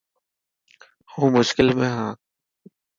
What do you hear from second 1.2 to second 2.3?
مشڪل ۾ هان.